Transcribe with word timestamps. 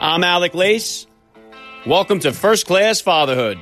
I'm 0.00 0.22
Alec 0.22 0.54
Lace. 0.54 1.06
Welcome 1.86 2.20
to 2.20 2.32
First 2.32 2.66
Class 2.66 3.00
Fatherhood. 3.00 3.58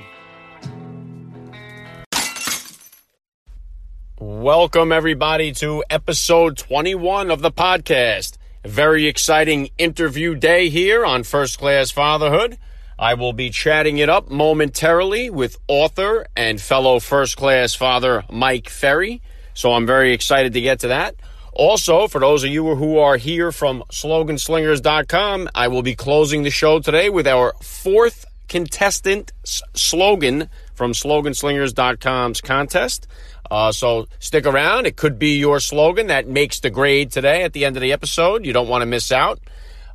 Welcome, 4.18 4.92
everybody, 4.92 5.52
to 5.52 5.84
episode 5.90 6.56
21 6.56 7.30
of 7.30 7.42
the 7.42 7.50
podcast. 7.50 8.38
A 8.64 8.68
very 8.68 9.06
exciting 9.06 9.70
interview 9.78 10.34
day 10.34 10.68
here 10.68 11.04
on 11.04 11.22
First 11.22 11.58
Class 11.58 11.90
Fatherhood. 11.90 12.58
I 12.98 13.14
will 13.14 13.32
be 13.32 13.50
chatting 13.50 13.98
it 13.98 14.08
up 14.08 14.30
momentarily 14.30 15.30
with 15.30 15.58
author 15.66 16.26
and 16.36 16.60
fellow 16.60 17.00
first 17.00 17.36
class 17.36 17.74
father 17.74 18.24
Mike 18.30 18.68
Ferry. 18.68 19.22
So 19.54 19.72
I'm 19.72 19.86
very 19.86 20.12
excited 20.12 20.52
to 20.52 20.60
get 20.60 20.80
to 20.80 20.88
that. 20.88 21.16
Also, 21.52 22.08
for 22.08 22.18
those 22.18 22.44
of 22.44 22.50
you 22.50 22.74
who 22.74 22.98
are 22.98 23.18
here 23.18 23.52
from 23.52 23.84
sloganslingers.com, 23.90 25.50
I 25.54 25.68
will 25.68 25.82
be 25.82 25.94
closing 25.94 26.44
the 26.44 26.50
show 26.50 26.80
today 26.80 27.10
with 27.10 27.26
our 27.26 27.52
fourth 27.62 28.24
contestant 28.48 29.32
slogan 29.44 30.48
from 30.74 30.92
sloganslingers.com's 30.92 32.40
contest. 32.40 33.06
Uh, 33.50 33.70
so 33.70 34.06
stick 34.18 34.46
around. 34.46 34.86
It 34.86 34.96
could 34.96 35.18
be 35.18 35.36
your 35.36 35.60
slogan 35.60 36.06
that 36.06 36.26
makes 36.26 36.60
the 36.60 36.70
grade 36.70 37.12
today 37.12 37.42
at 37.42 37.52
the 37.52 37.66
end 37.66 37.76
of 37.76 37.82
the 37.82 37.92
episode. 37.92 38.46
You 38.46 38.54
don't 38.54 38.68
want 38.68 38.80
to 38.80 38.86
miss 38.86 39.12
out. 39.12 39.38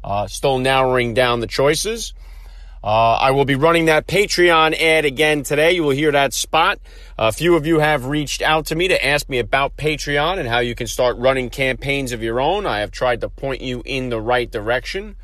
Uh, 0.03 0.27
still 0.27 0.59
narrowing 0.59 1.15
down 1.15 1.39
the 1.39 1.47
choices. 1.47 2.13
Uh, 2.87 3.15
I 3.15 3.31
will 3.31 3.43
be 3.43 3.55
running 3.55 3.87
that 3.87 4.07
Patreon 4.07 4.73
ad 4.79 5.03
again 5.03 5.43
today. 5.43 5.73
You 5.73 5.83
will 5.83 5.89
hear 5.89 6.13
that 6.13 6.33
spot. 6.33 6.79
A 7.17 7.33
few 7.33 7.57
of 7.57 7.67
you 7.67 7.79
have 7.79 8.05
reached 8.05 8.41
out 8.41 8.67
to 8.67 8.75
me 8.75 8.87
to 8.87 9.05
ask 9.05 9.27
me 9.27 9.39
about 9.39 9.75
Patreon 9.75 10.39
and 10.39 10.47
how 10.47 10.59
you 10.59 10.73
can 10.73 10.87
start 10.87 11.17
running 11.17 11.49
campaigns 11.49 12.13
of 12.13 12.23
your 12.23 12.39
own. 12.39 12.65
I 12.65 12.79
have 12.79 12.91
tried 12.91 13.19
to 13.19 13.27
point 13.27 13.59
you 13.59 13.83
in 13.83 14.07
the 14.07 14.21
right 14.21 14.49
direction. 14.49 15.17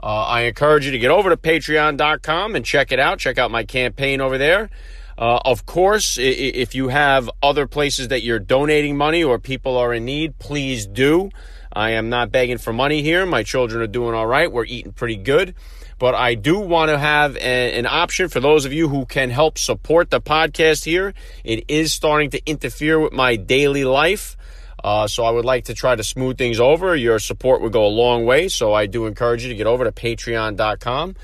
Uh, 0.00 0.26
I 0.26 0.42
encourage 0.42 0.86
you 0.86 0.92
to 0.92 0.98
get 1.00 1.10
over 1.10 1.28
to 1.28 1.36
patreon.com 1.36 2.54
and 2.54 2.64
check 2.64 2.92
it 2.92 3.00
out. 3.00 3.18
Check 3.18 3.36
out 3.36 3.50
my 3.50 3.64
campaign 3.64 4.20
over 4.20 4.38
there. 4.38 4.70
Uh, 5.18 5.40
of 5.44 5.66
course, 5.66 6.18
if 6.20 6.76
you 6.76 6.86
have 6.86 7.28
other 7.42 7.66
places 7.66 8.06
that 8.08 8.22
you're 8.22 8.38
donating 8.38 8.96
money 8.96 9.24
or 9.24 9.40
people 9.40 9.76
are 9.76 9.92
in 9.92 10.04
need, 10.04 10.38
please 10.38 10.86
do. 10.86 11.30
I 11.72 11.90
am 11.90 12.08
not 12.08 12.32
begging 12.32 12.58
for 12.58 12.72
money 12.72 13.02
here. 13.02 13.26
My 13.26 13.42
children 13.42 13.82
are 13.82 13.86
doing 13.86 14.14
all 14.14 14.26
right. 14.26 14.50
We're 14.50 14.64
eating 14.64 14.92
pretty 14.92 15.16
good. 15.16 15.54
But 15.98 16.14
I 16.14 16.34
do 16.34 16.60
want 16.60 16.90
to 16.90 16.98
have 16.98 17.36
a, 17.36 17.78
an 17.78 17.86
option 17.86 18.28
for 18.28 18.40
those 18.40 18.64
of 18.64 18.72
you 18.72 18.88
who 18.88 19.04
can 19.04 19.30
help 19.30 19.58
support 19.58 20.10
the 20.10 20.20
podcast 20.20 20.84
here. 20.84 21.12
It 21.44 21.64
is 21.68 21.92
starting 21.92 22.30
to 22.30 22.46
interfere 22.46 23.00
with 23.00 23.12
my 23.12 23.36
daily 23.36 23.84
life. 23.84 24.36
Uh, 24.82 25.08
so 25.08 25.24
I 25.24 25.30
would 25.30 25.44
like 25.44 25.64
to 25.64 25.74
try 25.74 25.96
to 25.96 26.04
smooth 26.04 26.38
things 26.38 26.60
over. 26.60 26.94
Your 26.94 27.18
support 27.18 27.62
would 27.62 27.72
go 27.72 27.84
a 27.84 27.88
long 27.88 28.24
way. 28.24 28.48
So 28.48 28.72
I 28.72 28.86
do 28.86 29.06
encourage 29.06 29.42
you 29.42 29.48
to 29.48 29.56
get 29.56 29.66
over 29.66 29.84
to 29.84 29.92
patreon.com 29.92 31.16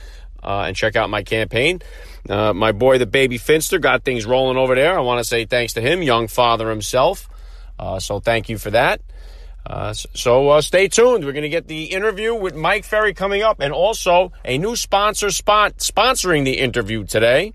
uh, 0.42 0.64
and 0.66 0.76
check 0.76 0.96
out 0.96 1.08
my 1.08 1.22
campaign. 1.22 1.80
Uh, 2.28 2.52
my 2.52 2.72
boy, 2.72 2.98
the 2.98 3.06
baby 3.06 3.38
Finster, 3.38 3.78
got 3.78 4.04
things 4.04 4.26
rolling 4.26 4.56
over 4.56 4.74
there. 4.74 4.98
I 4.98 5.02
want 5.02 5.20
to 5.20 5.24
say 5.24 5.44
thanks 5.44 5.74
to 5.74 5.80
him, 5.80 6.02
young 6.02 6.26
father 6.26 6.68
himself. 6.68 7.28
Uh, 7.78 8.00
so 8.00 8.18
thank 8.18 8.48
you 8.48 8.58
for 8.58 8.70
that. 8.70 9.00
Uh, 9.66 9.92
so 9.92 10.50
uh, 10.50 10.60
stay 10.60 10.88
tuned. 10.88 11.24
We're 11.24 11.32
going 11.32 11.42
to 11.42 11.48
get 11.48 11.68
the 11.68 11.84
interview 11.84 12.34
with 12.34 12.54
Mike 12.54 12.84
Ferry 12.84 13.14
coming 13.14 13.42
up, 13.42 13.60
and 13.60 13.72
also 13.72 14.32
a 14.44 14.58
new 14.58 14.76
sponsor 14.76 15.30
spot 15.30 15.78
sponsoring 15.78 16.44
the 16.44 16.58
interview 16.58 17.04
today. 17.04 17.54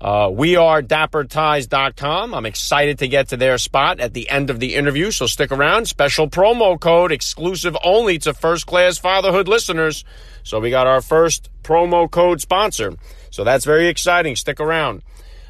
Uh, 0.00 0.30
we 0.32 0.56
are 0.56 0.80
dapperties.com. 0.80 2.34
I'm 2.34 2.46
excited 2.46 3.00
to 3.00 3.08
get 3.08 3.28
to 3.28 3.36
their 3.36 3.58
spot 3.58 4.00
at 4.00 4.14
the 4.14 4.30
end 4.30 4.48
of 4.48 4.58
the 4.58 4.74
interview, 4.74 5.10
so 5.10 5.26
stick 5.26 5.52
around. 5.52 5.88
Special 5.88 6.26
promo 6.26 6.80
code 6.80 7.12
exclusive 7.12 7.76
only 7.84 8.18
to 8.20 8.32
first 8.32 8.66
class 8.66 8.96
fatherhood 8.96 9.46
listeners. 9.46 10.04
So 10.42 10.58
we 10.58 10.70
got 10.70 10.86
our 10.86 11.02
first 11.02 11.50
promo 11.62 12.10
code 12.10 12.40
sponsor. 12.40 12.94
So 13.30 13.44
that's 13.44 13.66
very 13.66 13.88
exciting. 13.88 14.36
Stick 14.36 14.58
around. 14.58 15.02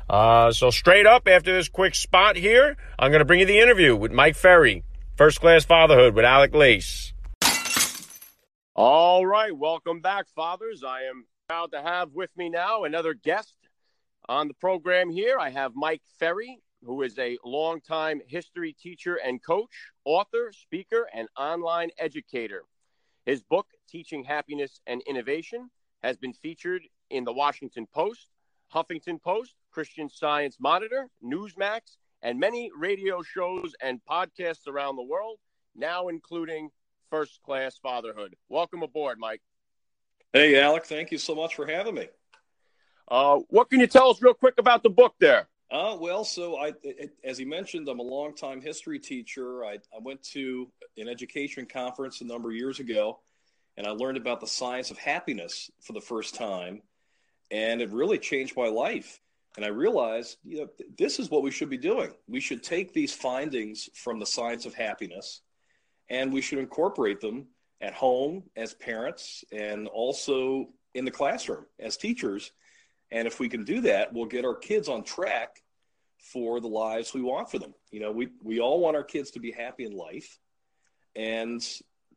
Uh, 0.09 0.51
so 0.51 0.71
straight 0.71 1.07
up 1.07 1.29
after 1.29 1.53
this 1.53 1.69
quick 1.69 1.95
spot 1.95 2.35
here, 2.35 2.77
I'm 2.99 3.13
going 3.13 3.21
to 3.21 3.25
bring 3.25 3.39
you 3.39 3.47
the 3.47 3.61
interview 3.61 3.95
with 3.95 4.11
Mike 4.11 4.35
Ferry. 4.35 4.83
First 5.21 5.43
Class 5.43 5.67
Fatherhood 5.67 6.15
with 6.15 6.25
Alec 6.25 6.55
Lace. 6.55 7.13
All 8.75 9.27
right, 9.27 9.55
welcome 9.55 10.01
back, 10.01 10.27
fathers. 10.35 10.83
I 10.83 11.03
am 11.03 11.27
proud 11.47 11.73
to 11.73 11.83
have 11.83 12.15
with 12.15 12.31
me 12.39 12.49
now 12.49 12.85
another 12.85 13.13
guest 13.13 13.55
on 14.31 14.49
the 14.49 14.55
program 14.55 15.11
here. 15.11 15.39
I 15.39 15.51
have 15.51 15.73
Mike 15.75 16.01
Ferry, 16.19 16.63
who 16.83 17.03
is 17.03 17.19
a 17.19 17.37
longtime 17.45 18.23
history 18.29 18.73
teacher 18.73 19.17
and 19.17 19.45
coach, 19.45 19.91
author, 20.07 20.53
speaker, 20.53 21.07
and 21.13 21.29
online 21.37 21.91
educator. 21.99 22.63
His 23.27 23.43
book, 23.43 23.67
Teaching 23.91 24.25
Happiness 24.25 24.81
and 24.87 25.03
Innovation, 25.07 25.69
has 26.03 26.17
been 26.17 26.33
featured 26.33 26.81
in 27.11 27.25
the 27.25 27.33
Washington 27.35 27.87
Post, 27.93 28.29
Huffington 28.75 29.21
Post, 29.23 29.55
Christian 29.71 30.09
Science 30.09 30.57
Monitor, 30.59 31.11
Newsmax, 31.23 31.99
and 32.23 32.39
many 32.39 32.71
radio 32.77 33.23
shows 33.23 33.73
and 33.83 34.01
podcasts 34.09 34.67
around 34.67 34.97
the 34.97 35.03
world, 35.03 35.39
now 35.75 36.09
including 36.09 36.71
First 37.11 37.41
Class 37.43 37.79
Fatherhood. 37.83 38.37
Welcome 38.49 38.83
aboard, 38.83 39.19
Mike. 39.19 39.43
Hey, 40.33 40.61
Alec. 40.61 40.85
Thank 40.85 41.11
you 41.11 41.19
so 41.19 41.35
much 41.35 41.55
for 41.55 41.67
having 41.67 41.95
me. 41.95 42.09
Uh, 43.09 43.41
what 43.49 43.69
can 43.69 43.81
you 43.81 43.89
tell 43.89 44.11
us 44.11 44.23
real 44.23 44.35
quick 44.35 44.55
about 44.59 44.83
the 44.83 44.91
book 44.91 45.15
there? 45.19 45.49
Uh, 45.71 45.97
well, 46.01 46.25
so 46.25 46.57
I, 46.57 46.73
as 47.25 47.39
you 47.39 47.47
mentioned, 47.47 47.89
I'm 47.89 48.01
a 48.01 48.05
longtime 48.05 48.61
history 48.61 48.99
teacher. 48.99 49.65
I, 49.65 49.75
I 49.95 50.01
went 50.01 50.23
to 50.33 50.69
an 50.97 51.09
education 51.09 51.67
conference 51.67 52.21
a 52.21 52.25
number 52.25 52.51
of 52.51 52.57
years 52.57 52.81
ago, 52.81 53.21
and 53.77 53.87
I 53.87 53.91
learned 53.91 54.17
about 54.17 54.41
the 54.41 54.47
science 54.47 54.91
of 54.91 54.99
happiness 54.99 55.71
for 55.81 55.93
the 55.93 56.01
first 56.01 56.35
time, 56.35 56.83
and 57.51 57.81
it 57.81 57.91
really 57.91 58.19
changed 58.19 58.57
my 58.57 58.67
life. 58.67 59.21
And 59.57 59.65
I 59.65 59.69
realized, 59.69 60.39
you 60.45 60.59
know, 60.59 60.69
this 60.97 61.19
is 61.19 61.31
what 61.31 61.43
we 61.43 61.51
should 61.51 61.71
be 61.71 61.77
doing. 61.77 62.13
We 62.29 62.41
should 62.41 62.63
take 62.63 62.93
these 62.93 63.13
findings 63.13 63.89
from 63.95 64.19
the 64.19 64.27
science 64.27 64.65
of 64.65 64.75
happiness 64.75 65.43
and 66.09 66.33
we 66.33 66.41
should 66.41 66.59
incorporate 66.59 67.21
them 67.21 67.47
at 67.81 67.95
home 67.95 68.45
as 68.57 68.75
parents 68.75 69.45
and 69.53 69.89
also 69.89 70.69
in 70.95 71.05
the 71.05 71.11
classroom 71.11 71.65
as 71.79 71.97
teachers. 71.97 72.53
And 73.11 73.27
if 73.27 73.41
we 73.41 73.49
can 73.49 73.65
do 73.65 73.81
that, 73.83 74.13
we'll 74.13 74.27
get 74.27 74.45
our 74.45 74.55
kids 74.55 74.89
on 74.89 75.03
track 75.03 75.63
for 76.19 76.61
the 76.61 76.69
lives 76.69 77.15
we 77.15 77.23
want 77.23 77.51
for 77.51 77.59
them. 77.59 77.75
You 77.91 78.01
know, 78.01 78.13
we, 78.13 78.29
we 78.43 78.61
all 78.61 78.81
want 78.81 78.97
our 78.97 79.05
kids 79.05 79.33
to 79.33 79.41
be 79.41 79.51
happy 79.51 79.85
in 79.85 79.93
life. 79.93 80.39
And 81.17 81.65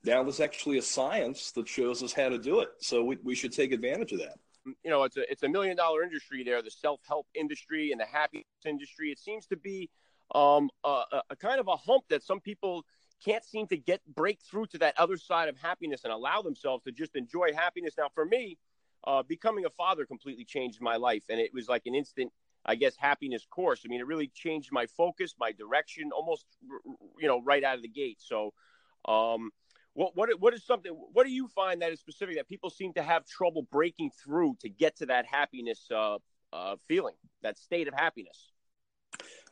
now 0.04 0.22
there's 0.24 0.40
actually 0.40 0.78
a 0.78 0.84
science 0.84 1.52
that 1.54 1.68
shows 1.68 2.04
us 2.04 2.14
how 2.14 2.30
to 2.30 2.38
do 2.38 2.60
it. 2.60 2.70
So 2.80 3.04
we, 3.04 3.18
we 3.24 3.34
should 3.34 3.54
take 3.54 3.72
advantage 3.72 4.12
of 4.12 4.20
that 4.20 4.38
you 4.66 4.90
know, 4.90 5.04
it's 5.04 5.18
a 5.18 5.32
it's 5.32 5.44
a 5.44 5.50
million 5.50 5.76
dollar 5.76 6.04
industry 6.04 6.44
there, 6.44 6.62
the 6.62 6.72
self 6.72 7.02
help 7.08 7.28
industry 7.36 7.92
and 7.92 8.00
the 8.00 8.06
happiness 8.06 8.46
industry. 8.66 9.12
It 9.12 9.20
seems 9.20 9.46
to 9.48 9.58
be 9.58 9.90
um, 10.34 10.70
a, 10.84 11.04
a, 11.30 11.36
kind 11.36 11.60
of 11.60 11.68
a 11.68 11.76
hump 11.76 12.06
that 12.10 12.24
some 12.24 12.40
people 12.40 12.86
can't 13.24 13.44
seem 13.44 13.68
to 13.68 13.78
get 13.78 14.02
break 14.16 14.40
through 14.42 14.68
to 14.68 14.78
that 14.80 14.96
other 14.98 15.18
side 15.18 15.50
of 15.50 15.58
happiness 15.58 16.02
and 16.04 16.14
allow 16.14 16.42
themselves 16.42 16.84
to 16.84 16.92
just 16.92 17.16
enjoy 17.16 17.54
happiness. 17.54 17.94
Now, 17.98 18.08
for 18.14 18.26
me, 18.26 18.58
uh, 19.06 19.24
becoming 19.24 19.66
a 19.66 19.70
father 19.70 20.06
completely 20.06 20.46
changed 20.46 20.82
my 20.82 20.96
life, 20.96 21.24
and 21.30 21.40
it 21.40 21.54
was 21.54 21.68
like 21.68 21.84
an 21.86 21.96
instant. 21.96 22.32
I 22.66 22.76
guess 22.76 22.96
happiness 22.98 23.46
course. 23.50 23.82
I 23.86 23.90
mean, 23.90 24.00
it 24.00 24.08
really 24.08 24.32
changed 24.34 24.70
my 24.72 24.86
focus, 24.86 25.36
my 25.38 25.52
direction, 25.52 26.12
almost, 26.16 26.46
you 27.20 27.28
know, 27.28 27.42
right 27.42 27.62
out 27.62 27.76
of 27.76 27.82
the 27.82 27.90
gate. 27.90 28.20
So, 28.22 28.54
um, 29.06 29.52
what 29.94 30.16
what 30.16 30.30
what 30.40 30.54
is 30.54 30.66
something? 30.66 30.92
What 30.92 31.26
do 31.26 31.32
you 31.32 31.48
find 31.48 31.82
that 31.82 31.92
is 31.92 32.00
specific 32.00 32.38
that 32.38 32.48
people 32.48 32.70
seem 32.70 32.94
to 32.94 33.04
have 33.04 33.26
trouble 33.26 33.68
breaking 33.72 34.12
through 34.24 34.58
to 34.62 34.70
get 34.70 34.98
to 34.98 35.08
that 35.08 35.26
happiness 35.26 35.88
uh, 35.94 36.18
uh, 36.52 36.76
feeling, 36.88 37.16
that 37.42 37.58
state 37.58 37.88
of 37.88 37.94
happiness? 37.94 38.52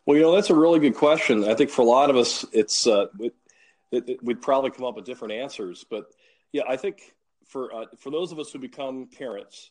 Well, 0.06 0.18
you 0.18 0.24
know 0.24 0.34
that's 0.34 0.50
a 0.50 0.56
really 0.56 0.79
good 0.79 0.96
question. 0.96 1.47
I 1.47 1.53
think 1.53 1.69
for 1.69 1.84
a 1.84 1.85
lot 1.85 2.09
of 2.09 2.16
us, 2.16 2.44
it's 2.53 2.88
uh, 2.88 3.06
it, 3.19 3.34
it, 3.91 4.24
we'd 4.24 4.41
probably 4.41 4.72
come 4.72 4.85
up 4.85 4.96
with 4.96 5.06
different 5.06 5.34
answers. 5.34 5.85
But 5.90 6.06
yeah, 6.52 6.63
I 6.68 6.75
think 6.75 7.13
for 7.47 7.73
uh, 7.73 7.85
for 7.99 8.09
those 8.09 8.32
of 8.32 8.40
us 8.40 8.52
who 8.52 8.58
become 8.58 9.09
parents, 9.16 9.70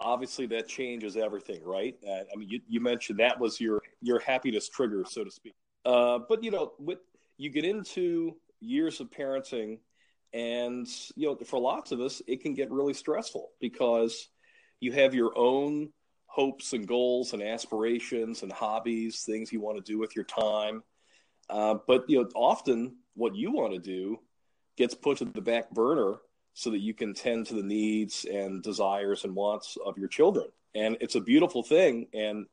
obviously 0.00 0.46
that 0.46 0.66
changes 0.66 1.16
everything, 1.16 1.62
right? 1.62 1.94
Uh, 2.06 2.10
I 2.32 2.36
mean, 2.36 2.48
you, 2.48 2.60
you 2.68 2.80
mentioned 2.80 3.18
that 3.18 3.38
was 3.38 3.60
your 3.60 3.82
your 4.00 4.18
happiness 4.20 4.68
trigger, 4.68 5.04
so 5.06 5.24
to 5.24 5.30
speak. 5.30 5.54
Uh, 5.84 6.20
but 6.26 6.42
you 6.42 6.50
know, 6.50 6.72
with 6.78 6.98
you 7.36 7.50
get 7.50 7.64
into 7.64 8.36
years 8.64 9.00
of 9.00 9.10
parenting 9.10 9.78
and 10.32 10.88
you 11.14 11.26
know 11.26 11.36
for 11.44 11.60
lots 11.60 11.92
of 11.92 12.00
us 12.00 12.20
it 12.26 12.40
can 12.42 12.54
get 12.54 12.70
really 12.70 12.94
stressful 12.94 13.50
because 13.60 14.28
you 14.80 14.92
have 14.92 15.14
your 15.14 15.36
own 15.36 15.90
hopes 16.34 16.72
and 16.72 16.88
goals 16.88 17.32
and 17.32 17.42
aspirations 17.42 18.42
and 18.42 18.50
hobbies 18.50 19.22
things 19.22 19.52
you 19.52 19.60
want 19.60 19.76
to 19.76 19.92
do 19.92 19.98
with 19.98 20.16
your 20.16 20.24
time. 20.24 20.82
Uh, 21.48 21.76
but 21.86 22.04
you 22.08 22.20
know 22.20 22.28
often 22.34 22.96
what 23.14 23.36
you 23.36 23.52
want 23.52 23.72
to 23.72 23.78
do 23.78 24.18
gets 24.76 24.94
put 24.94 25.18
to 25.18 25.24
the 25.24 25.40
back 25.40 25.70
burner 25.70 26.16
so 26.54 26.70
that 26.70 26.80
you 26.80 26.92
can 26.92 27.14
tend 27.14 27.46
to 27.46 27.54
the 27.54 27.62
needs 27.62 28.24
and 28.24 28.64
desires 28.64 29.24
and 29.24 29.34
wants 29.34 29.78
of 29.86 29.96
your 29.96 30.08
children. 30.08 30.46
And 30.74 30.96
it's 31.00 31.14
a 31.14 31.20
beautiful 31.20 31.62
thing 31.62 32.08
and 32.12 32.46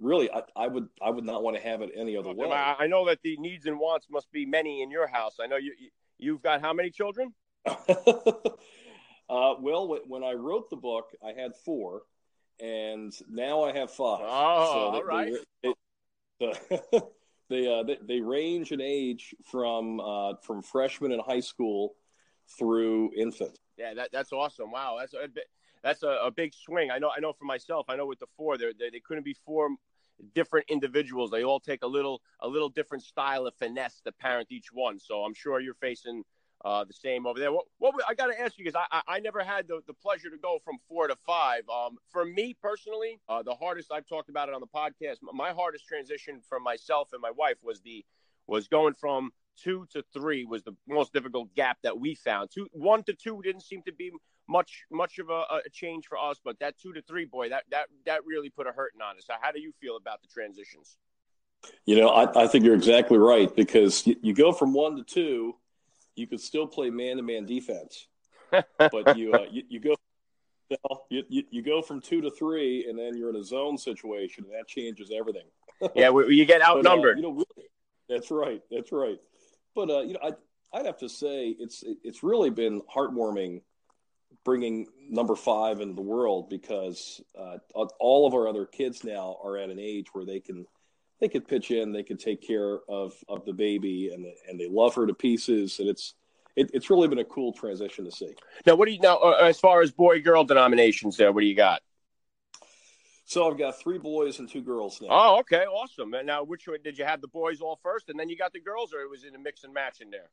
really, 0.00 0.30
I, 0.30 0.42
I, 0.54 0.66
would 0.66 0.88
I 1.02 1.10
would 1.10 1.24
not 1.24 1.42
want 1.42 1.56
to 1.56 1.62
have 1.62 1.82
it 1.82 1.90
any 1.96 2.16
other 2.16 2.32
way. 2.32 2.50
I 2.50 2.86
know 2.86 3.06
that 3.06 3.20
the 3.22 3.36
needs 3.38 3.66
and 3.66 3.78
wants 3.78 4.06
must 4.10 4.30
be 4.32 4.46
many 4.46 4.82
in 4.82 4.90
your 4.90 5.06
house. 5.06 5.36
I 5.40 5.46
know 5.46 5.56
you 5.56 5.72
you've 6.18 6.42
got 6.42 6.60
how 6.60 6.72
many 6.72 6.90
children? 6.90 7.34
uh, 7.66 7.74
well, 9.28 9.98
when 10.06 10.24
I 10.24 10.32
wrote 10.32 10.70
the 10.70 10.76
book, 10.76 11.10
I 11.24 11.32
had 11.32 11.52
four, 11.64 12.02
and 12.60 13.12
now 13.28 13.64
I 13.64 13.72
have 13.72 13.90
five. 13.90 14.20
Oh, 14.22 14.72
so 14.72 14.92
they, 14.92 14.98
all 14.98 15.04
right. 15.04 15.32
They, 15.62 15.74
they, 16.40 17.00
they, 17.50 17.80
uh, 17.80 17.82
they, 17.82 17.98
they 18.06 18.20
range 18.20 18.72
in 18.72 18.80
age 18.80 19.34
from 19.50 20.00
uh, 20.00 20.34
from 20.42 20.62
freshman 20.62 21.12
in 21.12 21.20
high 21.20 21.40
school 21.40 21.94
through 22.58 23.12
infant. 23.16 23.58
Yeah, 23.76 23.94
that, 23.94 24.10
that's 24.12 24.32
awesome. 24.32 24.70
Wow, 24.70 24.96
that's 24.98 25.14
a 25.14 25.28
that's 25.86 26.02
a, 26.02 26.18
a, 26.24 26.30
big 26.32 26.52
swing. 26.52 26.90
I 26.90 26.98
know. 26.98 27.12
I 27.16 27.20
know 27.20 27.32
for 27.32 27.44
myself. 27.44 27.86
I 27.88 27.94
know 27.94 28.06
with 28.06 28.18
the 28.18 28.26
four, 28.36 28.58
they 28.58 28.72
they 28.78 29.00
couldn't 29.06 29.24
be 29.24 29.36
four 29.46 29.68
different 30.34 30.66
individuals. 30.68 31.30
They 31.30 31.44
all 31.44 31.60
take 31.60 31.84
a 31.84 31.86
little 31.86 32.22
a 32.40 32.48
little 32.48 32.68
different 32.68 33.04
style 33.04 33.46
of 33.46 33.54
finesse 33.54 34.00
to 34.04 34.10
parent 34.10 34.48
each 34.50 34.72
one. 34.72 34.98
So 34.98 35.20
I'm 35.20 35.32
sure 35.32 35.60
you're 35.60 35.74
facing 35.74 36.24
uh, 36.64 36.84
the 36.84 36.92
same 36.92 37.24
over 37.24 37.38
there. 37.38 37.52
What, 37.52 37.66
what 37.78 37.94
I 38.08 38.14
got 38.14 38.26
to 38.26 38.40
ask 38.40 38.58
you 38.58 38.64
because 38.64 38.82
I, 38.90 38.98
I, 38.98 39.16
I 39.16 39.20
never 39.20 39.44
had 39.44 39.68
the, 39.68 39.80
the 39.86 39.94
pleasure 39.94 40.28
to 40.28 40.38
go 40.38 40.58
from 40.64 40.78
four 40.88 41.06
to 41.06 41.14
five. 41.24 41.62
Um, 41.68 41.98
for 42.10 42.24
me 42.24 42.56
personally, 42.60 43.20
uh, 43.28 43.44
the 43.44 43.54
hardest 43.54 43.92
I've 43.92 44.08
talked 44.08 44.28
about 44.28 44.48
it 44.48 44.56
on 44.56 44.60
the 44.60 44.66
podcast. 44.66 45.18
My 45.22 45.52
hardest 45.52 45.86
transition 45.86 46.40
for 46.48 46.58
myself 46.58 47.10
and 47.12 47.22
my 47.22 47.30
wife 47.30 47.58
was 47.62 47.80
the 47.82 48.04
was 48.48 48.66
going 48.66 48.94
from 48.94 49.30
two 49.56 49.86
to 49.92 50.02
three 50.12 50.44
was 50.44 50.64
the 50.64 50.74
most 50.88 51.12
difficult 51.12 51.54
gap 51.54 51.78
that 51.84 52.00
we 52.00 52.16
found. 52.16 52.50
Two 52.50 52.66
one 52.72 53.04
to 53.04 53.12
two 53.12 53.40
didn't 53.42 53.62
seem 53.62 53.82
to 53.86 53.92
be 53.92 54.10
much 54.48 54.84
much 54.90 55.18
of 55.18 55.30
a, 55.30 55.44
a 55.66 55.70
change 55.72 56.06
for 56.06 56.18
us, 56.18 56.40
but 56.44 56.58
that 56.60 56.78
two 56.78 56.92
to 56.92 57.02
three 57.02 57.24
boy 57.24 57.48
that 57.48 57.64
that 57.70 57.86
that 58.04 58.24
really 58.26 58.50
put 58.50 58.66
a 58.66 58.72
hurting 58.72 59.00
on 59.00 59.16
us. 59.16 59.26
How 59.40 59.52
do 59.52 59.60
you 59.60 59.72
feel 59.80 59.96
about 59.96 60.22
the 60.22 60.28
transitions? 60.28 60.96
You 61.84 61.96
know, 61.96 62.08
I, 62.08 62.44
I 62.44 62.46
think 62.46 62.64
you're 62.64 62.74
exactly 62.74 63.18
right 63.18 63.54
because 63.54 64.06
you, 64.06 64.16
you 64.22 64.34
go 64.34 64.52
from 64.52 64.72
one 64.72 64.96
to 64.96 65.02
two 65.02 65.56
you 66.16 66.26
could 66.26 66.40
still 66.40 66.66
play 66.66 66.90
man 66.90 67.18
to 67.18 67.22
man 67.22 67.44
defense, 67.44 68.08
but 68.50 69.16
you, 69.16 69.32
uh, 69.32 69.44
you, 69.50 69.62
you 69.68 69.80
go 69.80 69.94
you, 71.10 71.22
you, 71.28 71.44
you 71.50 71.62
go 71.62 71.80
from 71.80 72.00
two 72.00 72.20
to 72.22 72.30
three, 72.30 72.86
and 72.88 72.98
then 72.98 73.16
you're 73.16 73.30
in 73.30 73.36
a 73.36 73.44
zone 73.44 73.78
situation, 73.78 74.44
and 74.44 74.52
that 74.54 74.66
changes 74.66 75.12
everything. 75.16 75.46
yeah, 75.94 76.10
you 76.10 76.44
get 76.44 76.62
outnumbered. 76.62 77.18
But, 77.22 77.24
uh, 77.24 77.28
you 77.28 77.34
know, 77.34 77.44
really, 77.56 77.68
that's 78.08 78.30
right. 78.32 78.62
That's 78.70 78.90
right. 78.90 79.18
But 79.76 79.90
uh, 79.90 80.00
you 80.00 80.14
know, 80.14 80.20
I 80.22 80.32
I'd 80.76 80.86
have 80.86 80.98
to 80.98 81.08
say 81.08 81.54
it's 81.58 81.84
it's 82.02 82.22
really 82.24 82.50
been 82.50 82.82
heartwarming 82.82 83.60
bringing 84.44 84.86
number 85.08 85.34
five 85.34 85.80
into 85.80 85.94
the 85.94 86.02
world 86.02 86.48
because 86.48 87.20
uh, 87.38 87.58
all 87.98 88.26
of 88.26 88.34
our 88.34 88.48
other 88.48 88.64
kids 88.64 89.04
now 89.04 89.36
are 89.42 89.56
at 89.56 89.70
an 89.70 89.78
age 89.78 90.06
where 90.12 90.24
they 90.24 90.40
can 90.40 90.66
they 91.20 91.28
could 91.28 91.48
pitch 91.48 91.70
in, 91.70 91.92
they 91.92 92.02
could 92.02 92.20
take 92.20 92.46
care 92.46 92.78
of 92.88 93.14
of 93.28 93.44
the 93.44 93.52
baby, 93.52 94.10
and 94.12 94.26
and 94.48 94.60
they 94.60 94.68
love 94.68 94.94
her 94.94 95.06
to 95.06 95.14
pieces, 95.14 95.78
and 95.78 95.88
it's 95.88 96.14
it, 96.56 96.70
it's 96.72 96.90
really 96.90 97.08
been 97.08 97.18
a 97.18 97.24
cool 97.24 97.52
transition 97.52 98.04
to 98.04 98.10
see. 98.10 98.34
Now, 98.66 98.76
what 98.76 98.86
do 98.86 98.92
you 98.92 99.00
now 99.00 99.18
uh, 99.18 99.38
as 99.42 99.58
far 99.58 99.82
as 99.82 99.92
boy 99.92 100.20
girl 100.20 100.44
denominations? 100.44 101.16
There, 101.16 101.32
what 101.32 101.40
do 101.40 101.46
you 101.46 101.54
got? 101.54 101.82
So 103.24 103.50
I've 103.50 103.58
got 103.58 103.80
three 103.80 103.98
boys 103.98 104.38
and 104.38 104.48
two 104.48 104.62
girls 104.62 105.00
now. 105.00 105.08
Oh, 105.10 105.40
okay, 105.40 105.64
awesome. 105.64 106.14
And 106.14 106.26
now, 106.26 106.44
which 106.44 106.68
one 106.68 106.78
did 106.84 106.96
you 106.96 107.04
have 107.04 107.20
the 107.20 107.28
boys 107.28 107.60
all 107.60 107.78
first, 107.82 108.08
and 108.08 108.18
then 108.18 108.28
you 108.28 108.36
got 108.36 108.52
the 108.52 108.60
girls, 108.60 108.94
or 108.94 109.00
it 109.00 109.10
was 109.10 109.24
in 109.24 109.34
a 109.34 109.38
mix 109.38 109.64
and 109.64 109.74
match 109.74 110.00
in 110.00 110.10
there? 110.10 110.30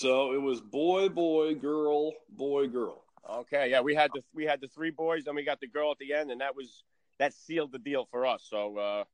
So 0.00 0.32
it 0.32 0.40
was 0.40 0.62
boy, 0.62 1.10
boy, 1.10 1.56
girl, 1.56 2.14
boy, 2.30 2.68
girl. 2.68 3.04
Okay, 3.28 3.70
yeah, 3.70 3.82
we 3.82 3.94
had 3.94 4.10
the 4.14 4.22
we 4.32 4.46
had 4.46 4.62
the 4.62 4.68
three 4.68 4.88
boys, 4.88 5.26
and 5.26 5.36
we 5.36 5.44
got 5.44 5.60
the 5.60 5.66
girl 5.66 5.90
at 5.90 5.98
the 5.98 6.14
end, 6.14 6.30
and 6.30 6.40
that 6.40 6.56
was 6.56 6.84
that 7.18 7.34
sealed 7.34 7.70
the 7.70 7.78
deal 7.78 8.08
for 8.10 8.24
us. 8.24 8.46
So 8.48 8.78
uh, 8.78 9.04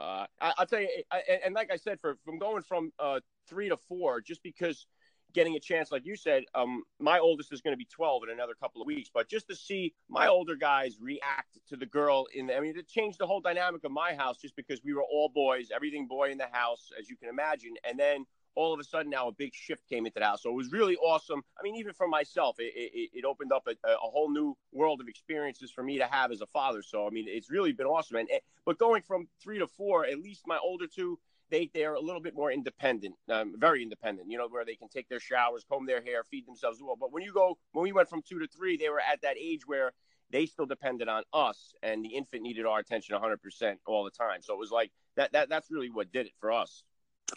uh, 0.00 0.26
I, 0.40 0.52
will 0.56 0.66
tell 0.66 0.80
you, 0.80 0.88
I, 1.10 1.20
and 1.44 1.52
like 1.52 1.72
I 1.72 1.76
said, 1.76 1.98
for 1.98 2.16
from 2.24 2.38
going 2.38 2.62
from 2.62 2.92
uh, 3.00 3.18
three 3.48 3.68
to 3.70 3.76
four, 3.76 4.20
just 4.20 4.40
because 4.44 4.86
getting 5.32 5.56
a 5.56 5.60
chance, 5.60 5.90
like 5.90 6.06
you 6.06 6.14
said, 6.14 6.44
um, 6.54 6.84
my 7.00 7.18
oldest 7.18 7.52
is 7.52 7.60
going 7.60 7.72
to 7.72 7.76
be 7.76 7.86
12 7.86 8.22
in 8.22 8.30
another 8.30 8.54
couple 8.54 8.80
of 8.80 8.86
weeks, 8.86 9.10
but 9.12 9.28
just 9.28 9.48
to 9.48 9.56
see 9.56 9.94
my 10.08 10.28
older 10.28 10.54
guys 10.54 10.98
react 11.00 11.58
to 11.68 11.76
the 11.76 11.86
girl 11.86 12.26
in 12.32 12.46
the, 12.46 12.56
I 12.56 12.60
mean, 12.60 12.78
it 12.78 12.86
changed 12.86 13.18
the 13.18 13.26
whole 13.26 13.40
dynamic 13.40 13.82
of 13.82 13.90
my 13.90 14.14
house 14.14 14.36
just 14.36 14.54
because 14.54 14.80
we 14.84 14.94
were 14.94 15.02
all 15.02 15.28
boys, 15.28 15.70
everything 15.74 16.06
boy 16.06 16.30
in 16.30 16.38
the 16.38 16.46
house, 16.52 16.92
as 16.96 17.10
you 17.10 17.16
can 17.16 17.28
imagine. 17.28 17.74
And 17.82 17.98
then 17.98 18.26
all 18.56 18.72
of 18.72 18.80
a 18.80 18.84
sudden 18.84 19.10
now 19.10 19.28
a 19.28 19.32
big 19.32 19.54
shift 19.54 19.88
came 19.88 20.06
into 20.06 20.18
the 20.18 20.24
house. 20.24 20.42
So 20.42 20.50
it 20.50 20.54
was 20.54 20.72
really 20.72 20.96
awesome. 20.96 21.42
I 21.58 21.62
mean, 21.62 21.76
even 21.76 21.92
for 21.92 22.08
myself, 22.08 22.56
it, 22.58 22.72
it, 22.74 23.10
it 23.12 23.24
opened 23.24 23.52
up 23.52 23.66
a, 23.66 23.72
a, 23.88 23.96
whole 23.96 24.30
new 24.30 24.56
world 24.72 25.00
of 25.00 25.08
experiences 25.08 25.70
for 25.70 25.82
me 25.82 25.98
to 25.98 26.06
have 26.06 26.32
as 26.32 26.40
a 26.40 26.46
father. 26.46 26.82
So, 26.82 27.06
I 27.06 27.10
mean, 27.10 27.26
it's 27.28 27.50
really 27.50 27.72
been 27.72 27.86
awesome. 27.86 28.16
And, 28.16 28.28
but 28.64 28.78
going 28.78 29.02
from 29.02 29.28
three 29.42 29.58
to 29.58 29.66
four, 29.66 30.06
at 30.06 30.18
least 30.18 30.42
my 30.46 30.58
older 30.62 30.86
two, 30.86 31.18
they, 31.50 31.70
they're 31.74 31.94
a 31.94 32.00
little 32.00 32.22
bit 32.22 32.34
more 32.34 32.50
independent, 32.50 33.14
um, 33.28 33.54
very 33.58 33.82
independent, 33.82 34.30
you 34.30 34.38
know, 34.38 34.48
where 34.48 34.64
they 34.64 34.76
can 34.76 34.88
take 34.88 35.08
their 35.08 35.20
showers, 35.20 35.64
comb 35.68 35.86
their 35.86 36.02
hair, 36.02 36.24
feed 36.24 36.46
themselves 36.46 36.80
well. 36.82 36.96
But 36.98 37.12
when 37.12 37.22
you 37.22 37.32
go, 37.32 37.58
when 37.72 37.82
we 37.82 37.92
went 37.92 38.08
from 38.08 38.22
two 38.22 38.38
to 38.38 38.46
three, 38.46 38.76
they 38.76 38.88
were 38.88 39.00
at 39.00 39.22
that 39.22 39.36
age 39.38 39.66
where 39.66 39.92
they 40.30 40.46
still 40.46 40.66
depended 40.66 41.08
on 41.08 41.22
us 41.32 41.74
and 41.82 42.04
the 42.04 42.08
infant 42.08 42.42
needed 42.42 42.66
our 42.66 42.78
attention 42.78 43.16
100% 43.16 43.76
all 43.86 44.04
the 44.04 44.10
time. 44.10 44.40
So 44.42 44.54
it 44.54 44.58
was 44.58 44.70
like 44.70 44.90
that, 45.16 45.32
that 45.32 45.48
that's 45.48 45.70
really 45.70 45.90
what 45.90 46.12
did 46.12 46.26
it 46.26 46.32
for 46.40 46.50
us. 46.50 46.82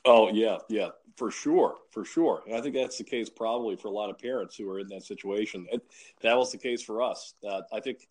Oh 0.06 0.30
yeah, 0.30 0.57
yeah, 0.69 0.89
for 1.16 1.31
sure, 1.31 1.75
for 1.92 2.06
sure. 2.06 2.44
And 2.45 2.56
I 2.56 2.62
think 2.62 2.75
that's 2.75 2.98
the 2.98 3.04
case 3.04 3.30
probably 3.30 3.75
for 3.75 3.88
a 3.88 3.92
lot 3.92 4.10
of 4.10 4.18
parents 4.18 4.56
who 4.56 4.69
are 4.69 4.80
in 4.80 4.88
that 4.89 5.04
situation. 5.04 5.68
And 5.72 5.81
that 6.22 6.38
was 6.38 6.51
the 6.51 6.57
case 6.57 6.81
for 6.81 7.01
us. 7.01 7.34
Uh, 7.48 7.62
I 7.74 7.80
think 7.80 8.07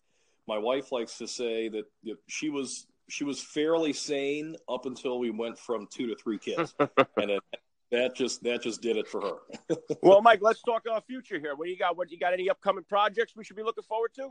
my 0.47 0.57
wife 0.57 0.91
likes 0.91 1.17
to 1.17 1.27
say 1.27 1.69
that 1.69 1.85
you 2.03 2.13
know, 2.13 2.19
she 2.27 2.49
was 2.49 2.87
she 3.09 3.23
was 3.23 3.41
fairly 3.41 3.93
sane 3.93 4.55
up 4.67 4.85
until 4.85 5.19
we 5.19 5.29
went 5.29 5.57
from 5.57 5.87
two 5.91 6.07
to 6.07 6.15
three 6.15 6.37
kids, 6.37 6.75
and 7.17 7.31
it, 7.31 7.43
that 7.91 8.15
just 8.15 8.43
that 8.43 8.61
just 8.61 8.81
did 8.81 8.97
it 8.97 9.07
for 9.07 9.21
her. 9.21 9.77
well, 10.01 10.21
Mike, 10.21 10.39
let's 10.41 10.61
talk 10.61 10.83
uh, 10.91 10.99
future 11.01 11.39
here. 11.39 11.55
What 11.55 11.65
do 11.65 11.71
you 11.71 11.77
got? 11.77 11.97
What 11.97 12.11
you 12.11 12.19
got? 12.19 12.33
Any 12.33 12.49
upcoming 12.49 12.83
projects 12.83 13.33
we 13.35 13.43
should 13.43 13.55
be 13.55 13.63
looking 13.63 13.83
forward 13.83 14.13
to? 14.15 14.29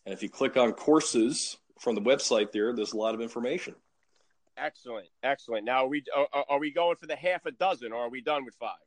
And 0.06 0.14
if 0.14 0.22
you 0.22 0.30
click 0.30 0.58
on 0.58 0.74
courses 0.74 1.56
from 1.80 1.96
the 1.96 2.02
website 2.02 2.52
there, 2.52 2.76
there's 2.76 2.92
a 2.92 2.98
lot 2.98 3.16
of 3.16 3.22
information. 3.22 3.74
Excellent, 4.58 5.08
excellent. 5.24 5.66
Now, 5.66 5.86
are 5.86 5.88
we 5.88 6.04
are, 6.16 6.46
are 6.50 6.60
we 6.60 6.72
going 6.72 6.98
for 6.98 7.08
the 7.08 7.16
half 7.16 7.46
a 7.46 7.52
dozen, 7.52 7.92
or 7.92 8.06
are 8.06 8.10
we 8.10 8.22
done 8.22 8.46
with 8.46 8.56
five? 8.56 8.78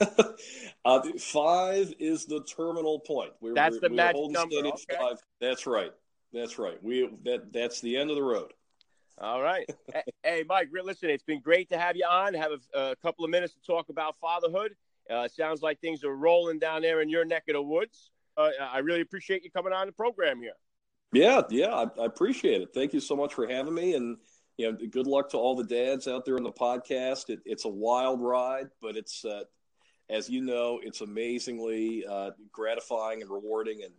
uh, 0.84 1.02
five 1.18 1.92
is 1.98 2.26
the 2.26 2.42
terminal 2.44 3.00
point. 3.00 3.32
We're, 3.40 3.54
that's 3.54 3.74
we're, 3.74 3.80
the 3.80 3.88
we're 3.90 3.96
magic 3.96 4.30
number. 4.30 4.56
Okay. 4.56 5.14
That's 5.40 5.66
right. 5.66 5.92
That's 6.32 6.58
right. 6.58 6.82
We 6.82 7.10
that 7.24 7.52
that's 7.52 7.80
the 7.80 7.96
end 7.96 8.10
of 8.10 8.16
the 8.16 8.22
road. 8.22 8.52
All 9.20 9.42
right. 9.42 9.68
hey, 10.22 10.44
Mike. 10.48 10.68
Listen, 10.72 11.10
it's 11.10 11.24
been 11.24 11.40
great 11.40 11.68
to 11.70 11.78
have 11.78 11.96
you 11.96 12.06
on. 12.08 12.34
Have 12.34 12.52
a, 12.52 12.78
a 12.78 12.96
couple 12.96 13.24
of 13.24 13.30
minutes 13.30 13.54
to 13.54 13.60
talk 13.60 13.88
about 13.88 14.16
fatherhood. 14.20 14.74
Uh, 15.10 15.26
sounds 15.26 15.62
like 15.62 15.80
things 15.80 16.04
are 16.04 16.14
rolling 16.14 16.58
down 16.58 16.82
there 16.82 17.00
in 17.00 17.08
your 17.08 17.24
neck 17.24 17.44
of 17.48 17.54
the 17.54 17.62
woods. 17.62 18.10
Uh, 18.36 18.50
I 18.60 18.78
really 18.78 19.00
appreciate 19.00 19.42
you 19.42 19.50
coming 19.50 19.72
on 19.72 19.86
the 19.86 19.92
program 19.92 20.40
here. 20.40 20.52
Yeah, 21.12 21.40
yeah, 21.50 21.74
I, 21.74 21.86
I 22.00 22.04
appreciate 22.04 22.60
it. 22.60 22.68
Thank 22.74 22.92
you 22.92 23.00
so 23.00 23.16
much 23.16 23.32
for 23.32 23.48
having 23.48 23.74
me, 23.74 23.94
and 23.94 24.18
you 24.58 24.70
know, 24.70 24.76
good 24.90 25.06
luck 25.06 25.30
to 25.30 25.38
all 25.38 25.54
the 25.54 25.64
dads 25.64 26.08
out 26.08 26.24
there 26.24 26.36
on 26.36 26.42
the 26.42 26.52
podcast. 26.52 27.30
It, 27.30 27.40
it's 27.46 27.64
a 27.64 27.68
wild 27.68 28.20
ride, 28.20 28.66
but 28.82 28.96
it's, 28.96 29.24
uh, 29.24 29.44
as 30.10 30.28
you 30.28 30.42
know, 30.42 30.80
it's 30.82 31.00
amazingly 31.00 32.04
uh, 32.06 32.32
gratifying 32.50 33.22
and 33.22 33.30
rewarding, 33.30 33.82
and 33.84 33.92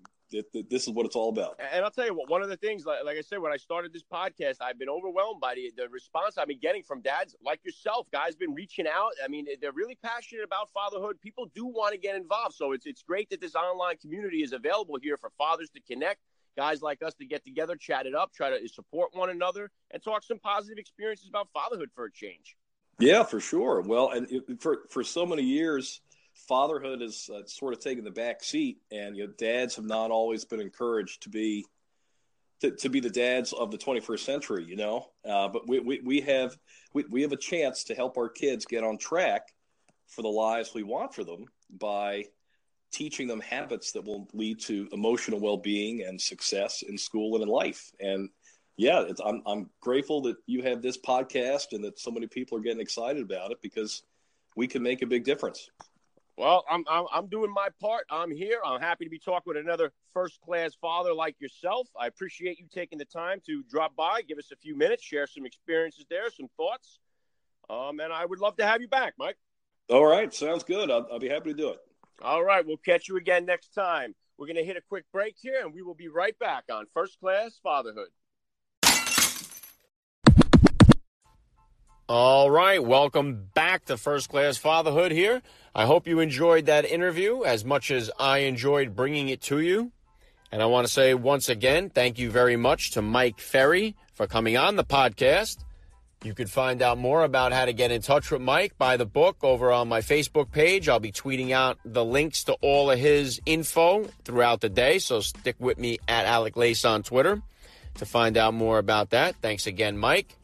this 0.69 0.83
is 0.83 0.89
what 0.89 1.05
it's 1.05 1.15
all 1.15 1.29
about. 1.29 1.59
And 1.73 1.83
I'll 1.83 1.89
tell 1.89 2.05
you 2.05 2.13
what, 2.13 2.29
one 2.29 2.43
of 2.43 2.49
the 2.49 2.57
things, 2.57 2.85
like, 2.85 3.03
like, 3.03 3.17
I 3.17 3.21
said, 3.21 3.39
when 3.39 3.51
I 3.51 3.57
started 3.57 3.93
this 3.93 4.03
podcast, 4.03 4.57
I've 4.61 4.77
been 4.77 4.89
overwhelmed 4.89 5.39
by 5.39 5.55
the, 5.55 5.71
the 5.75 5.87
response 5.89 6.37
I've 6.37 6.47
been 6.47 6.59
getting 6.59 6.83
from 6.83 7.01
dads 7.01 7.35
like 7.43 7.63
yourself. 7.63 8.05
Guys 8.11 8.35
been 8.35 8.53
reaching 8.53 8.85
out. 8.85 9.11
I 9.23 9.27
mean, 9.27 9.47
they're 9.61 9.71
really 9.71 9.97
passionate 10.03 10.43
about 10.43 10.69
fatherhood. 10.71 11.19
People 11.21 11.49
do 11.55 11.65
want 11.65 11.93
to 11.93 11.99
get 11.99 12.15
involved. 12.15 12.53
So 12.53 12.73
it's, 12.73 12.85
it's 12.85 13.01
great 13.01 13.29
that 13.31 13.41
this 13.41 13.55
online 13.55 13.97
community 13.97 14.43
is 14.43 14.53
available 14.53 14.99
here 15.01 15.17
for 15.17 15.31
fathers 15.37 15.69
to 15.71 15.79
connect 15.81 16.19
guys 16.57 16.81
like 16.81 17.01
us 17.01 17.13
to 17.15 17.25
get 17.25 17.43
together, 17.45 17.75
chat 17.75 18.05
it 18.05 18.15
up, 18.15 18.33
try 18.33 18.49
to 18.49 18.67
support 18.67 19.09
one 19.13 19.29
another, 19.29 19.69
and 19.91 20.03
talk 20.03 20.23
some 20.23 20.39
positive 20.39 20.77
experiences 20.77 21.27
about 21.29 21.47
fatherhood 21.53 21.89
for 21.95 22.05
a 22.05 22.11
change. 22.11 22.55
Yeah, 22.99 23.23
for 23.23 23.39
sure. 23.39 23.81
Well, 23.81 24.11
and 24.11 24.59
for 24.59 24.79
for 24.89 25.03
so 25.03 25.25
many 25.25 25.43
years, 25.43 26.01
fatherhood 26.47 27.01
has 27.01 27.29
uh, 27.33 27.45
sort 27.45 27.73
of 27.73 27.79
taken 27.79 28.03
the 28.03 28.11
back 28.11 28.43
seat, 28.43 28.79
and 28.91 29.15
you 29.15 29.27
know, 29.27 29.33
dads 29.37 29.75
have 29.77 29.85
not 29.85 30.11
always 30.11 30.45
been 30.45 30.59
encouraged 30.59 31.23
to 31.23 31.29
be 31.29 31.65
to, 32.61 32.71
to 32.71 32.89
be 32.89 32.99
the 32.99 33.09
dads 33.09 33.53
of 33.53 33.71
the 33.71 33.77
21st 33.77 34.19
century. 34.19 34.65
You 34.65 34.75
know, 34.75 35.07
uh, 35.27 35.47
but 35.47 35.67
we, 35.67 35.79
we 35.79 36.01
we 36.03 36.21
have 36.21 36.57
we, 36.93 37.05
we 37.09 37.21
have 37.21 37.31
a 37.31 37.37
chance 37.37 37.85
to 37.85 37.95
help 37.95 38.17
our 38.17 38.29
kids 38.29 38.65
get 38.65 38.83
on 38.83 38.97
track 38.97 39.43
for 40.07 40.21
the 40.21 40.27
lives 40.27 40.73
we 40.73 40.83
want 40.83 41.13
for 41.13 41.23
them 41.23 41.45
by 41.69 42.25
teaching 42.91 43.27
them 43.27 43.39
habits 43.39 43.91
that 43.91 44.03
will 44.03 44.27
lead 44.33 44.59
to 44.61 44.87
emotional 44.91 45.39
well-being 45.39 46.03
and 46.03 46.19
success 46.19 46.81
in 46.81 46.97
school 46.97 47.35
and 47.35 47.43
in 47.43 47.49
life. 47.49 47.91
And 47.99 48.29
yeah, 48.77 49.05
I'm 49.25 49.41
I'm 49.45 49.69
grateful 49.81 50.21
that 50.21 50.37
you 50.45 50.63
have 50.63 50.81
this 50.81 50.97
podcast 50.97 51.73
and 51.73 51.83
that 51.83 51.99
so 51.99 52.11
many 52.11 52.27
people 52.27 52.57
are 52.57 52.61
getting 52.61 52.81
excited 52.81 53.21
about 53.21 53.51
it 53.51 53.61
because 53.61 54.03
we 54.55 54.67
can 54.67 54.81
make 54.81 55.01
a 55.01 55.05
big 55.05 55.23
difference. 55.23 55.69
Well, 56.37 56.63
I'm, 56.71 56.85
I'm, 56.89 57.03
I'm 57.11 57.27
doing 57.27 57.51
my 57.51 57.67
part. 57.81 58.05
I'm 58.09 58.31
here. 58.31 58.61
I'm 58.65 58.79
happy 58.79 59.03
to 59.03 59.09
be 59.09 59.19
talking 59.19 59.43
with 59.45 59.57
another 59.57 59.91
first 60.13 60.39
class 60.39 60.71
father 60.79 61.13
like 61.13 61.35
yourself. 61.41 61.89
I 61.99 62.07
appreciate 62.07 62.59
you 62.59 62.67
taking 62.73 62.97
the 62.97 63.03
time 63.03 63.41
to 63.45 63.61
drop 63.69 63.93
by, 63.97 64.21
give 64.21 64.37
us 64.37 64.49
a 64.53 64.55
few 64.55 64.77
minutes, 64.77 65.03
share 65.03 65.27
some 65.27 65.45
experiences 65.45 66.05
there, 66.09 66.29
some 66.29 66.47
thoughts. 66.55 66.99
Um, 67.69 67.99
and 67.99 68.13
I 68.13 68.25
would 68.25 68.39
love 68.39 68.55
to 68.55 68.65
have 68.65 68.79
you 68.79 68.87
back, 68.87 69.15
Mike. 69.19 69.35
All 69.89 70.05
right, 70.05 70.33
sounds 70.33 70.63
good. 70.63 70.89
I'll, 70.89 71.05
I'll 71.11 71.19
be 71.19 71.27
happy 71.27 71.51
to 71.51 71.57
do 71.57 71.71
it. 71.71 71.79
All 72.21 72.43
right, 72.43 72.65
we'll 72.65 72.77
catch 72.77 73.07
you 73.07 73.15
again 73.15 73.45
next 73.45 73.73
time. 73.73 74.13
We're 74.37 74.47
going 74.47 74.57
to 74.57 74.65
hit 74.65 74.75
a 74.75 74.81
quick 74.81 75.05
break 75.13 75.35
here, 75.39 75.61
and 75.63 75.73
we 75.73 75.81
will 75.81 75.93
be 75.93 76.09
right 76.09 76.37
back 76.37 76.65
on 76.71 76.85
First 76.93 77.17
Class 77.19 77.59
Fatherhood. 77.63 78.09
All 82.09 82.51
right, 82.51 82.83
welcome 82.83 83.47
back 83.53 83.85
to 83.85 83.95
First 83.95 84.29
Class 84.29 84.57
Fatherhood 84.57 85.11
here. 85.11 85.41
I 85.73 85.85
hope 85.85 86.07
you 86.07 86.19
enjoyed 86.19 86.65
that 86.65 86.83
interview 86.83 87.43
as 87.43 87.63
much 87.63 87.89
as 87.89 88.11
I 88.19 88.39
enjoyed 88.39 88.95
bringing 88.95 89.29
it 89.29 89.41
to 89.43 89.59
you. 89.59 89.91
And 90.51 90.61
I 90.61 90.65
want 90.65 90.87
to 90.87 90.91
say 90.91 91.13
once 91.13 91.47
again, 91.47 91.89
thank 91.89 92.17
you 92.17 92.31
very 92.31 92.57
much 92.57 92.91
to 92.91 93.01
Mike 93.01 93.39
Ferry 93.39 93.95
for 94.13 94.27
coming 94.27 94.57
on 94.57 94.75
the 94.75 94.83
podcast. 94.83 95.63
You 96.21 96.33
can 96.33 96.47
find 96.47 96.81
out 96.81 96.97
more 96.97 97.23
about 97.23 97.53
how 97.53 97.63
to 97.63 97.71
get 97.71 97.91
in 97.91 98.01
touch 98.01 98.29
with 98.29 98.41
Mike 98.41 98.77
by 98.77 98.97
the 98.97 99.05
book 99.05 99.37
over 99.41 99.71
on 99.71 99.87
my 99.87 100.01
Facebook 100.01 100.51
page. 100.51 100.89
I'll 100.89 100.99
be 100.99 101.13
tweeting 101.13 101.51
out 101.51 101.79
the 101.85 102.03
links 102.03 102.43
to 102.45 102.53
all 102.55 102.91
of 102.91 102.99
his 102.99 103.39
info 103.45 104.03
throughout 104.25 104.59
the 104.59 104.67
day, 104.67 104.99
so 104.99 105.21
stick 105.21 105.55
with 105.59 105.77
me 105.77 105.97
at 106.09 106.25
Alec 106.25 106.57
Lace 106.57 106.83
on 106.83 107.03
Twitter 107.03 107.41
to 107.95 108.05
find 108.05 108.35
out 108.35 108.53
more 108.53 108.79
about 108.79 109.11
that. 109.11 109.35
Thanks 109.41 109.65
again, 109.65 109.97
Mike. 109.97 110.35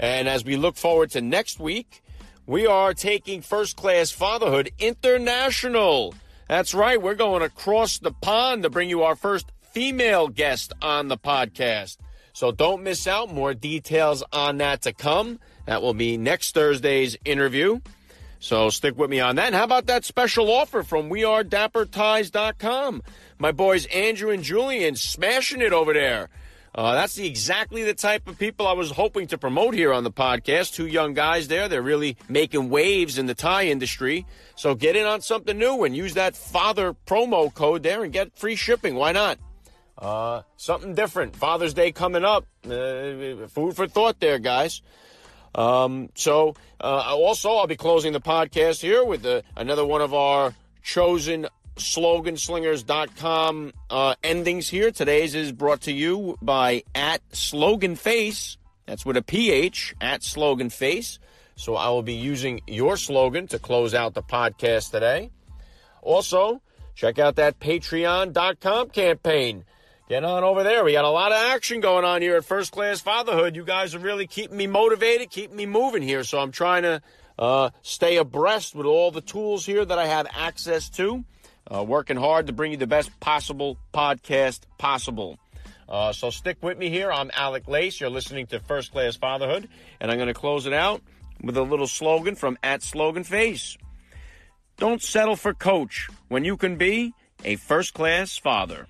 And 0.00 0.28
as 0.28 0.44
we 0.44 0.56
look 0.56 0.74
forward 0.74 1.12
to 1.12 1.20
next 1.20 1.60
week, 1.60 2.02
we 2.44 2.66
are 2.66 2.92
taking 2.92 3.42
First 3.42 3.76
Class 3.76 4.10
Fatherhood 4.10 4.72
International. 4.80 6.16
That's 6.48 6.74
right, 6.74 7.00
we're 7.00 7.14
going 7.14 7.42
across 7.42 7.98
the 7.98 8.10
pond 8.10 8.64
to 8.64 8.70
bring 8.70 8.90
you 8.90 9.04
our 9.04 9.14
first 9.14 9.46
female 9.70 10.26
guest 10.26 10.72
on 10.82 11.06
the 11.06 11.16
podcast. 11.16 11.98
So 12.32 12.52
don't 12.52 12.82
miss 12.82 13.06
out. 13.06 13.32
More 13.32 13.54
details 13.54 14.22
on 14.32 14.58
that 14.58 14.82
to 14.82 14.92
come. 14.92 15.38
That 15.66 15.82
will 15.82 15.94
be 15.94 16.16
next 16.16 16.54
Thursday's 16.54 17.16
interview. 17.24 17.80
So 18.38 18.70
stick 18.70 18.98
with 18.98 19.08
me 19.08 19.20
on 19.20 19.36
that. 19.36 19.46
And 19.46 19.54
how 19.54 19.64
about 19.64 19.86
that 19.86 20.04
special 20.04 20.50
offer 20.50 20.82
from 20.82 21.08
wearedapperties.com? 21.08 23.02
My 23.38 23.52
boys 23.52 23.86
Andrew 23.86 24.30
and 24.30 24.42
Julian 24.42 24.96
smashing 24.96 25.60
it 25.60 25.72
over 25.72 25.92
there. 25.92 26.28
Uh, 26.74 26.94
that's 26.94 27.14
the, 27.14 27.26
exactly 27.26 27.82
the 27.82 27.94
type 27.94 28.26
of 28.26 28.38
people 28.38 28.66
I 28.66 28.72
was 28.72 28.90
hoping 28.90 29.26
to 29.28 29.38
promote 29.38 29.74
here 29.74 29.92
on 29.92 30.04
the 30.04 30.10
podcast. 30.10 30.72
Two 30.72 30.86
young 30.86 31.12
guys 31.12 31.48
there. 31.48 31.68
They're 31.68 31.82
really 31.82 32.16
making 32.28 32.70
waves 32.70 33.18
in 33.18 33.26
the 33.26 33.34
tie 33.34 33.66
industry. 33.66 34.26
So 34.56 34.74
get 34.74 34.96
in 34.96 35.04
on 35.04 35.20
something 35.20 35.56
new 35.58 35.84
and 35.84 35.94
use 35.94 36.14
that 36.14 36.34
father 36.34 36.94
promo 37.06 37.52
code 37.52 37.82
there 37.82 38.02
and 38.02 38.12
get 38.12 38.36
free 38.36 38.56
shipping. 38.56 38.94
Why 38.94 39.12
not? 39.12 39.38
Uh, 39.98 40.42
something 40.56 40.94
different. 40.94 41.36
Father's 41.36 41.74
Day 41.74 41.92
coming 41.92 42.24
up. 42.24 42.46
Uh, 42.64 43.46
food 43.48 43.76
for 43.76 43.86
thought 43.86 44.18
there, 44.20 44.38
guys. 44.38 44.82
Um, 45.54 46.08
so, 46.14 46.54
uh, 46.80 47.14
also, 47.14 47.50
I'll 47.50 47.66
be 47.66 47.76
closing 47.76 48.12
the 48.12 48.20
podcast 48.20 48.80
here 48.80 49.04
with 49.04 49.22
the, 49.22 49.44
another 49.56 49.84
one 49.84 50.00
of 50.00 50.14
our 50.14 50.54
chosen 50.82 51.46
sloganslingers.com 51.76 53.72
uh, 53.90 54.14
endings 54.22 54.68
here. 54.68 54.90
Today's 54.90 55.34
is 55.34 55.52
brought 55.52 55.82
to 55.82 55.92
you 55.92 56.36
by 56.42 56.84
at 56.94 57.20
Slogan 57.34 57.96
Phace. 57.96 58.56
That's 58.86 59.04
with 59.06 59.16
a 59.16 59.22
PH 59.22 59.94
at 60.00 60.22
Slogan 60.22 60.68
Phace. 60.68 61.18
So 61.56 61.76
I 61.76 61.88
will 61.90 62.02
be 62.02 62.14
using 62.14 62.62
your 62.66 62.96
slogan 62.96 63.46
to 63.48 63.58
close 63.58 63.94
out 63.94 64.14
the 64.14 64.22
podcast 64.22 64.90
today. 64.90 65.30
Also, 66.00 66.62
check 66.94 67.18
out 67.18 67.36
that 67.36 67.60
patreon.com 67.60 68.90
campaign. 68.90 69.64
Get 70.12 70.24
on 70.24 70.44
over 70.44 70.62
there. 70.62 70.84
We 70.84 70.92
got 70.92 71.06
a 71.06 71.08
lot 71.08 71.32
of 71.32 71.38
action 71.38 71.80
going 71.80 72.04
on 72.04 72.20
here 72.20 72.36
at 72.36 72.44
First 72.44 72.70
Class 72.70 73.00
Fatherhood. 73.00 73.56
You 73.56 73.64
guys 73.64 73.94
are 73.94 73.98
really 73.98 74.26
keeping 74.26 74.58
me 74.58 74.66
motivated, 74.66 75.30
keeping 75.30 75.56
me 75.56 75.64
moving 75.64 76.02
here. 76.02 76.22
So 76.22 76.38
I'm 76.38 76.52
trying 76.52 76.82
to 76.82 77.00
uh, 77.38 77.70
stay 77.80 78.18
abreast 78.18 78.74
with 78.74 78.84
all 78.84 79.10
the 79.10 79.22
tools 79.22 79.64
here 79.64 79.82
that 79.82 79.98
I 79.98 80.04
have 80.04 80.26
access 80.30 80.90
to. 80.90 81.24
Uh, 81.66 81.82
working 81.82 82.18
hard 82.18 82.48
to 82.48 82.52
bring 82.52 82.72
you 82.72 82.76
the 82.76 82.86
best 82.86 83.18
possible 83.20 83.78
podcast 83.94 84.60
possible. 84.76 85.38
Uh, 85.88 86.12
so 86.12 86.28
stick 86.28 86.58
with 86.60 86.76
me 86.76 86.90
here. 86.90 87.10
I'm 87.10 87.30
Alec 87.32 87.66
Lace. 87.66 87.98
You're 87.98 88.10
listening 88.10 88.46
to 88.48 88.60
First 88.60 88.92
Class 88.92 89.16
Fatherhood, 89.16 89.66
and 89.98 90.10
I'm 90.10 90.18
going 90.18 90.28
to 90.28 90.34
close 90.34 90.66
it 90.66 90.74
out 90.74 91.00
with 91.42 91.56
a 91.56 91.62
little 91.62 91.86
slogan 91.86 92.34
from 92.34 92.58
at 92.62 92.82
Slogan 92.82 93.24
Phace. 93.24 93.78
Don't 94.76 95.00
settle 95.00 95.36
for 95.36 95.54
coach 95.54 96.10
when 96.28 96.44
you 96.44 96.58
can 96.58 96.76
be 96.76 97.14
a 97.46 97.56
first 97.56 97.94
class 97.94 98.36
father. 98.36 98.88